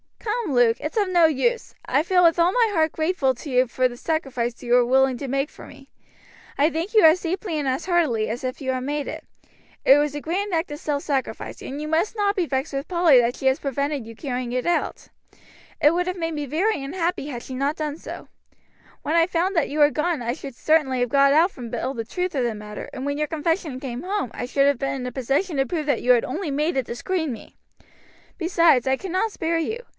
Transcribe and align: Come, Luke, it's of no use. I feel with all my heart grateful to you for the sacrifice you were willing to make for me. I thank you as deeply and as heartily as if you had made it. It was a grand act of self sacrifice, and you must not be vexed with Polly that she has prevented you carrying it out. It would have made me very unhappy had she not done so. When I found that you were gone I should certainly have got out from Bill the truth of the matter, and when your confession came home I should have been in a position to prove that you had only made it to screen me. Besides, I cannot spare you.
Come, 0.17 0.53
Luke, 0.55 0.77
it's 0.79 0.97
of 0.97 1.09
no 1.09 1.25
use. 1.25 1.75
I 1.85 2.01
feel 2.01 2.23
with 2.23 2.39
all 2.39 2.51
my 2.51 2.69
heart 2.73 2.91
grateful 2.91 3.35
to 3.35 3.49
you 3.49 3.67
for 3.67 3.87
the 3.87 3.95
sacrifice 3.95 4.63
you 4.63 4.73
were 4.73 4.85
willing 4.85 5.15
to 5.19 5.27
make 5.27 5.51
for 5.51 5.67
me. 5.67 5.89
I 6.57 6.69
thank 6.71 6.95
you 6.95 7.03
as 7.03 7.21
deeply 7.21 7.59
and 7.59 7.67
as 7.67 7.85
heartily 7.85 8.27
as 8.27 8.43
if 8.43 8.59
you 8.59 8.71
had 8.71 8.83
made 8.83 9.07
it. 9.07 9.23
It 9.85 9.97
was 9.99 10.15
a 10.15 10.21
grand 10.21 10.53
act 10.53 10.71
of 10.71 10.79
self 10.79 11.03
sacrifice, 11.03 11.61
and 11.61 11.79
you 11.79 11.87
must 11.87 12.15
not 12.15 12.35
be 12.35 12.47
vexed 12.47 12.73
with 12.73 12.87
Polly 12.87 13.21
that 13.21 13.35
she 13.35 13.45
has 13.45 13.59
prevented 13.59 14.05
you 14.07 14.15
carrying 14.15 14.51
it 14.51 14.65
out. 14.65 15.07
It 15.79 15.93
would 15.93 16.07
have 16.07 16.17
made 16.17 16.33
me 16.33 16.47
very 16.47 16.83
unhappy 16.83 17.27
had 17.27 17.43
she 17.43 17.53
not 17.53 17.75
done 17.75 17.97
so. 17.97 18.27
When 19.03 19.15
I 19.15 19.27
found 19.27 19.55
that 19.55 19.69
you 19.69 19.77
were 19.79 19.91
gone 19.91 20.23
I 20.23 20.33
should 20.33 20.55
certainly 20.55 20.99
have 21.01 21.09
got 21.09 21.33
out 21.33 21.51
from 21.51 21.69
Bill 21.69 21.93
the 21.93 22.03
truth 22.05 22.33
of 22.33 22.43
the 22.43 22.55
matter, 22.55 22.89
and 22.91 23.05
when 23.05 23.17
your 23.19 23.27
confession 23.27 23.79
came 23.79 24.01
home 24.01 24.31
I 24.33 24.45
should 24.47 24.65
have 24.65 24.79
been 24.79 24.95
in 24.95 25.05
a 25.05 25.11
position 25.11 25.57
to 25.57 25.65
prove 25.67 25.85
that 25.85 26.01
you 26.01 26.11
had 26.11 26.25
only 26.25 26.49
made 26.49 26.75
it 26.75 26.87
to 26.87 26.95
screen 26.95 27.31
me. 27.31 27.55
Besides, 28.39 28.87
I 28.87 28.97
cannot 28.97 29.31
spare 29.31 29.59
you. 29.59 29.79